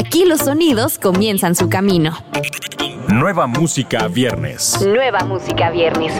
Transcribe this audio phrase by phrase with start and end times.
[0.00, 2.16] Aquí los sonidos comienzan su camino.
[3.08, 4.80] Nueva música viernes.
[4.80, 6.14] Nueva música viernes.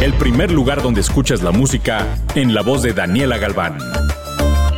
[0.00, 3.76] El primer lugar donde escuchas la música en la voz de Daniela Galván.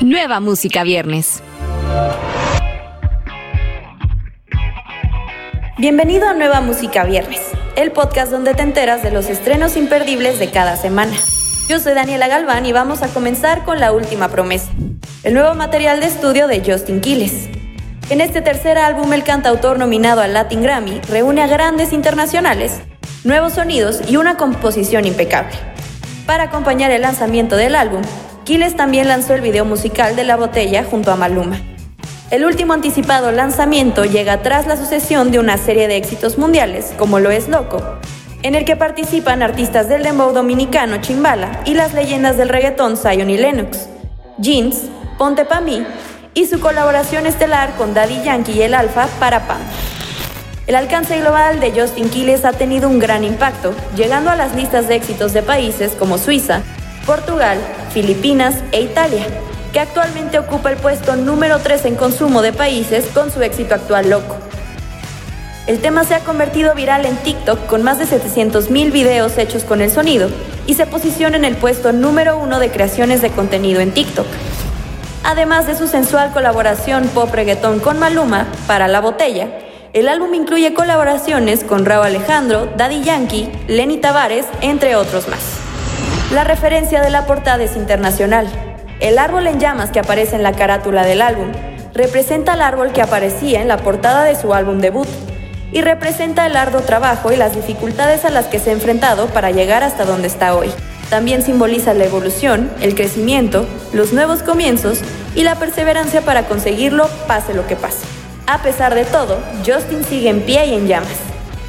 [0.01, 1.41] Nueva música viernes.
[5.79, 7.41] Bienvenido a Nueva Música Viernes,
[7.77, 11.17] el podcast donde te enteras de los estrenos imperdibles de cada semana.
[11.69, 14.73] Yo soy Daniela Galván y vamos a comenzar con La Última Promesa,
[15.23, 17.52] el nuevo material de estudio de Justin Quiles.
[18.13, 22.79] En este tercer álbum, el cantautor nominado al Latin Grammy reúne a grandes internacionales,
[23.25, 25.55] nuevos sonidos y una composición impecable.
[26.27, 28.03] Para acompañar el lanzamiento del álbum,
[28.45, 31.59] Quiles también lanzó el video musical de La Botella junto a Maluma.
[32.31, 37.19] El último anticipado lanzamiento llega tras la sucesión de una serie de éxitos mundiales, como
[37.19, 37.83] lo es Loco,
[38.43, 43.31] en el que participan artistas del dembow dominicano Chimbala y las leyendas del reggaetón Zion
[43.31, 43.89] y Lennox,
[44.37, 44.83] Jeans,
[45.17, 45.83] Ponte Pa' Mí
[46.35, 49.61] y su colaboración estelar con Daddy Yankee y el Alfa para Pam.
[50.67, 54.89] El alcance global de Justin Quiles ha tenido un gran impacto, llegando a las listas
[54.89, 56.63] de éxitos de países como Suiza,
[57.05, 57.59] Portugal,
[57.93, 59.27] Filipinas e Italia,
[59.73, 64.09] que actualmente ocupa el puesto número 3 en consumo de países con su éxito actual
[64.09, 64.37] Loco.
[65.67, 69.81] El tema se ha convertido viral en TikTok con más de 700.000 videos hechos con
[69.81, 70.29] el sonido
[70.67, 74.27] y se posiciona en el puesto número uno de creaciones de contenido en TikTok.
[75.25, 79.49] Además de su sensual colaboración pop reggaetón con Maluma para La Botella,
[79.93, 85.41] el álbum incluye colaboraciones con Raúl Alejandro, Daddy Yankee, Lenny Tavares, entre otros más.
[86.33, 88.49] La referencia de la portada es internacional.
[89.01, 91.53] El árbol en llamas que aparece en la carátula del álbum
[91.95, 95.09] representa el árbol que aparecía en la portada de su álbum debut,
[95.73, 99.51] y representa el arduo trabajo y las dificultades a las que se ha enfrentado para
[99.51, 100.71] llegar hasta donde está hoy.
[101.13, 105.01] También simboliza la evolución, el crecimiento, los nuevos comienzos
[105.35, 108.07] y la perseverancia para conseguirlo pase lo que pase.
[108.47, 111.19] A pesar de todo, Justin sigue en pie y en llamas.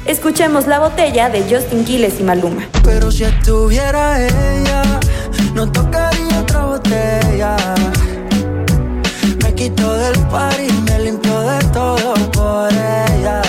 [0.06, 2.66] Escuchemos la botella de Justin Quiles y Maluma.
[2.84, 4.82] Pero si estuviera ella,
[5.52, 7.56] no tocaría otra botella.
[9.42, 13.42] Me quito del par y me limpio de todo por ella.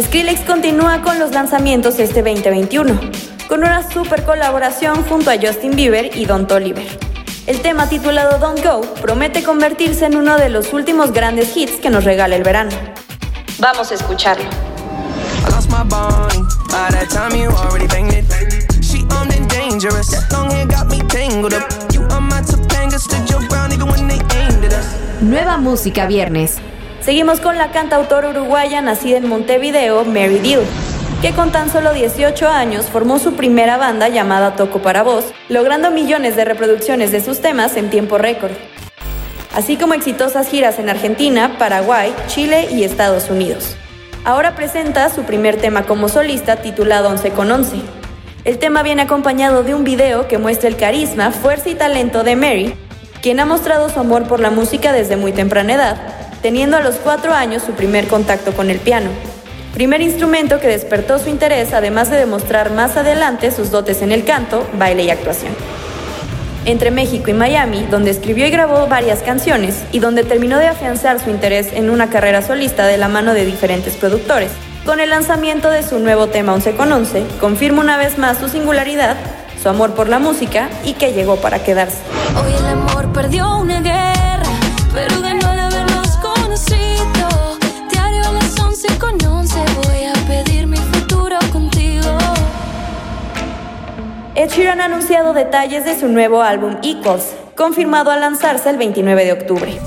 [0.00, 3.00] Skrillex continúa con los lanzamientos este 2021,
[3.48, 6.86] con una super colaboración junto a Justin Bieber y Don Toliver.
[7.46, 11.90] El tema titulado Don't Go promete convertirse en uno de los últimos grandes hits que
[11.90, 12.72] nos regala el verano.
[13.58, 14.44] Vamos a escucharlo.
[14.44, 16.44] I lost my Bonnie.
[16.70, 18.84] By that time you already banged it.
[18.84, 20.10] She armed and dangerous.
[20.10, 21.64] That long hair got me tangled up.
[21.92, 24.86] You are my Topanga, stood your ground even when they aimed at us.
[25.20, 26.56] Nueva música viernes.
[27.00, 30.62] Seguimos con la cantautora uruguaya nacida en Montevideo, Mary Deal,
[31.22, 35.90] que con tan solo 18 años formó su primera banda llamada Toco para Voz, logrando
[35.90, 38.52] millones de reproducciones de sus temas en tiempo récord,
[39.54, 43.76] así como exitosas giras en Argentina, Paraguay, Chile y Estados Unidos.
[44.24, 47.76] Ahora presenta su primer tema como solista titulado 11 con 11.
[48.44, 52.36] El tema viene acompañado de un video que muestra el carisma, fuerza y talento de
[52.36, 52.74] Mary,
[53.22, 55.96] quien ha mostrado su amor por la música desde muy temprana edad,
[56.42, 59.08] teniendo a los cuatro años su primer contacto con el piano.
[59.76, 64.24] Primer instrumento que despertó su interés, además de demostrar más adelante sus dotes en el
[64.24, 65.52] canto, baile y actuación.
[66.64, 71.22] Entre México y Miami, donde escribió y grabó varias canciones y donde terminó de afianzar
[71.22, 74.50] su interés en una carrera solista de la mano de diferentes productores.
[74.86, 78.48] Con el lanzamiento de su nuevo tema 11 con 11, confirma una vez más su
[78.48, 79.18] singularidad,
[79.62, 81.98] su amor por la música y que llegó para quedarse.
[82.34, 84.15] Hoy el amor perdió una guerra,
[94.96, 99.78] anunciado detalles de su nuevo álbum Equals, confirmado al lanzarse el 29 de octubre.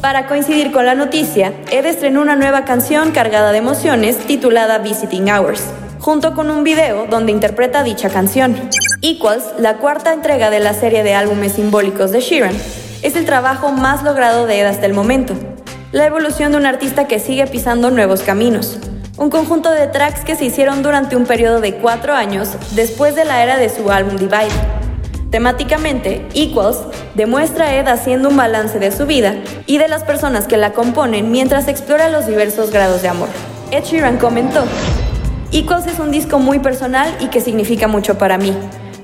[0.00, 5.28] Para coincidir con la noticia, Ed estrenó una nueva canción cargada de emociones titulada Visiting
[5.28, 5.64] Hours,
[5.98, 8.70] junto con un video donde interpreta dicha canción.
[9.02, 12.54] Equals, la cuarta entrega de la serie de álbumes simbólicos de Sheeran,
[13.02, 15.34] es el trabajo más logrado de Ed hasta el momento.
[15.90, 18.78] La evolución de un artista que sigue pisando nuevos caminos.
[19.16, 23.24] Un conjunto de tracks que se hicieron durante un periodo de cuatro años después de
[23.24, 24.48] la era de su álbum Divide.
[25.30, 26.78] Temáticamente, Equals
[27.14, 30.72] demuestra a Ed haciendo un balance de su vida y de las personas que la
[30.72, 33.28] componen mientras explora los diversos grados de amor.
[33.70, 34.64] Ed Sheeran comentó,
[35.52, 38.52] Equals es un disco muy personal y que significa mucho para mí.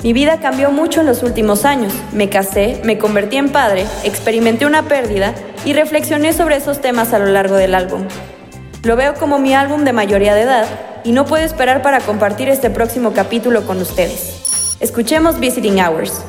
[0.03, 1.93] Mi vida cambió mucho en los últimos años.
[2.13, 5.35] Me casé, me convertí en padre, experimenté una pérdida
[5.65, 8.03] y reflexioné sobre esos temas a lo largo del álbum.
[8.83, 10.67] Lo veo como mi álbum de mayoría de edad
[11.05, 14.77] y no puedo esperar para compartir este próximo capítulo con ustedes.
[14.81, 16.23] Escuchemos Visiting Hours.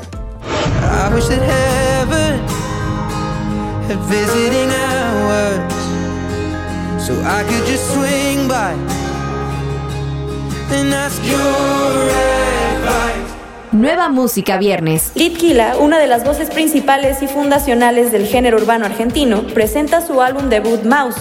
[13.72, 15.12] Nueva música viernes.
[15.16, 20.50] Litkila, una de las voces principales y fundacionales del género urbano argentino, presenta su álbum
[20.50, 21.16] debut Mouse,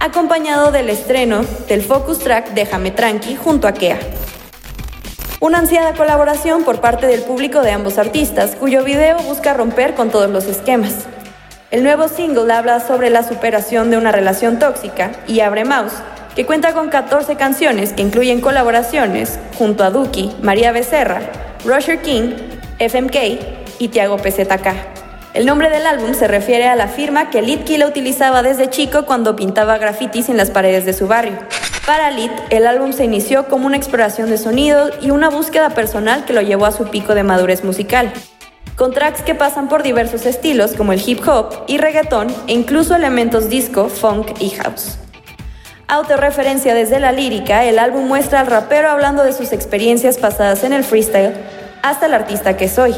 [0.00, 3.98] acompañado del estreno del focus track Déjame Tranqui junto a Kea.
[5.40, 10.10] Una ansiada colaboración por parte del público de ambos artistas, cuyo video busca romper con
[10.10, 11.06] todos los esquemas.
[11.70, 15.94] El nuevo single habla sobre la superación de una relación tóxica y Abre Mouse,
[16.34, 21.20] que cuenta con 14 canciones que incluyen colaboraciones junto a Duki, María Becerra,
[21.64, 22.32] Roger King,
[22.78, 24.99] FMK y Tiago PZK.
[25.32, 29.36] El nombre del álbum se refiere a la firma que Litkila utilizaba desde chico cuando
[29.36, 31.38] pintaba grafitis en las paredes de su barrio.
[31.86, 36.24] Para Lit, el álbum se inició como una exploración de sonido y una búsqueda personal
[36.24, 38.12] que lo llevó a su pico de madurez musical.
[38.74, 42.96] Con tracks que pasan por diversos estilos como el hip hop y reggaetón e incluso
[42.96, 44.98] elementos disco, funk y house.
[45.86, 50.72] Autorreferencia desde la lírica, el álbum muestra al rapero hablando de sus experiencias pasadas en
[50.72, 51.34] el freestyle
[51.82, 52.94] hasta el artista que soy.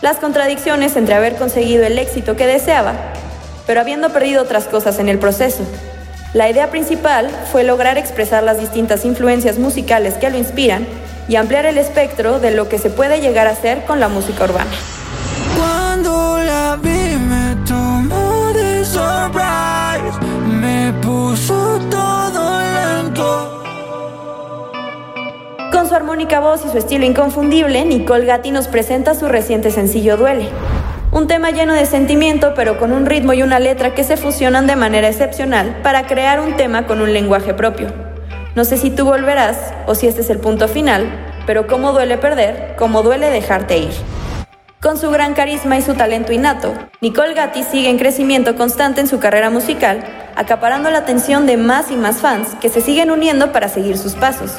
[0.00, 2.94] Las contradicciones entre haber conseguido el éxito que deseaba,
[3.66, 5.64] pero habiendo perdido otras cosas en el proceso.
[6.34, 10.86] La idea principal fue lograr expresar las distintas influencias musicales que lo inspiran
[11.28, 14.44] y ampliar el espectro de lo que se puede llegar a hacer con la música
[14.44, 14.70] urbana.
[25.88, 30.50] Su armónica voz y su estilo inconfundible, Nicole Gatti nos presenta su reciente sencillo Duele.
[31.12, 34.66] Un tema lleno de sentimiento, pero con un ritmo y una letra que se fusionan
[34.66, 37.88] de manera excepcional para crear un tema con un lenguaje propio.
[38.54, 39.56] No sé si tú volverás
[39.86, 41.08] o si este es el punto final,
[41.46, 43.92] pero cómo duele perder, cómo duele dejarte ir.
[44.82, 49.08] Con su gran carisma y su talento innato, Nicole Gatti sigue en crecimiento constante en
[49.08, 50.04] su carrera musical,
[50.36, 54.12] acaparando la atención de más y más fans que se siguen uniendo para seguir sus
[54.12, 54.52] pasos.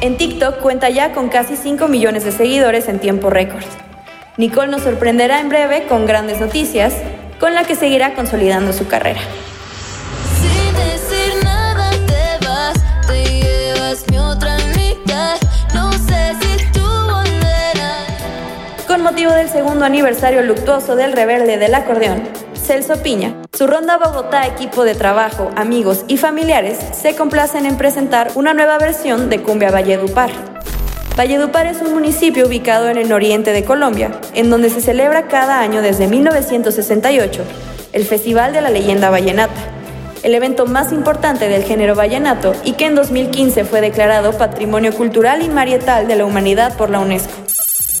[0.00, 3.64] En TikTok cuenta ya con casi 5 millones de seguidores en tiempo récord.
[4.36, 6.94] Nicole nos sorprenderá en breve con grandes noticias,
[7.38, 9.20] con la que seguirá consolidando su carrera.
[18.86, 22.22] Con motivo del segundo aniversario luctuoso del rebelde del acordeón,
[22.54, 28.32] Celso Piña, su ronda Bogotá equipo de trabajo, amigos y familiares se complacen en presentar
[28.34, 30.30] una nueva versión de Cumbia Valledupar.
[31.16, 35.60] Valledupar es un municipio ubicado en el oriente de Colombia, en donde se celebra cada
[35.60, 37.44] año desde 1968
[37.92, 39.54] el Festival de la Leyenda Vallenata,
[40.24, 45.42] el evento más importante del género vallenato y que en 2015 fue declarado Patrimonio Cultural
[45.42, 47.43] Inmarietal de la Humanidad por la UNESCO.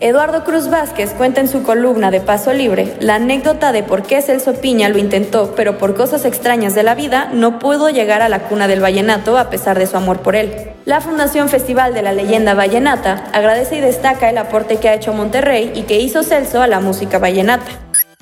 [0.00, 4.22] Eduardo Cruz Vázquez cuenta en su columna de Paso Libre la anécdota de por qué
[4.22, 8.28] Celso Piña lo intentó, pero por cosas extrañas de la vida no pudo llegar a
[8.28, 10.52] la cuna del vallenato a pesar de su amor por él.
[10.84, 15.12] La Fundación Festival de la Leyenda Vallenata agradece y destaca el aporte que ha hecho
[15.12, 17.70] Monterrey y que hizo Celso a la música vallenata.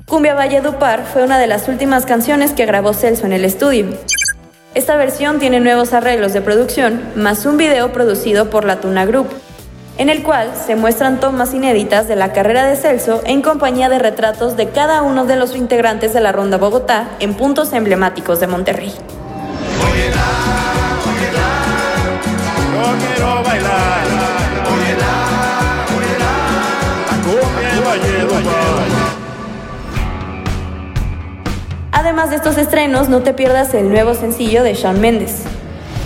[0.04, 3.86] Cumbia Valledupar fue una de las últimas canciones que grabó Celso en el estudio.
[4.74, 9.28] Esta versión tiene nuevos arreglos de producción, más un video producido por la Tuna Group,
[9.98, 13.98] en el cual se muestran tomas inéditas de la carrera de Celso en compañía de
[13.98, 18.46] retratos de cada uno de los integrantes de la Ronda Bogotá en puntos emblemáticos de
[18.46, 18.92] Monterrey.
[31.92, 35.44] Además de estos estrenos, no te pierdas el nuevo sencillo de Shawn Mendes.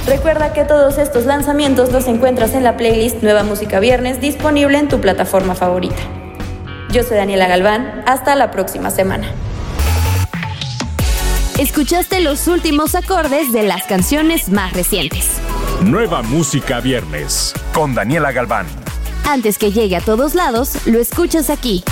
[0.07, 4.87] Recuerda que todos estos lanzamientos los encuentras en la playlist Nueva Música Viernes disponible en
[4.87, 5.97] tu plataforma favorita.
[6.91, 9.27] Yo soy Daniela Galván, hasta la próxima semana.
[11.59, 15.29] Escuchaste los últimos acordes de las canciones más recientes.
[15.83, 18.67] Nueva música viernes con Daniela Galván.
[19.29, 21.83] Antes que llegue a todos lados, lo escuchas aquí.